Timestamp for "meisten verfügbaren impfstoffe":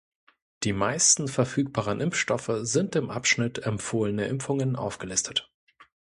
0.73-2.49